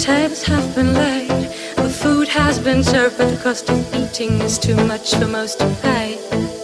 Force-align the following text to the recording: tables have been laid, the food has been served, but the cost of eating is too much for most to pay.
tables 0.00 0.42
have 0.44 0.74
been 0.74 0.94
laid, 0.94 1.28
the 1.76 1.90
food 1.90 2.26
has 2.26 2.58
been 2.58 2.82
served, 2.82 3.18
but 3.18 3.28
the 3.28 3.42
cost 3.42 3.68
of 3.68 3.94
eating 3.94 4.40
is 4.40 4.58
too 4.58 4.74
much 4.86 5.14
for 5.14 5.26
most 5.26 5.58
to 5.58 5.66
pay. 5.82 6.59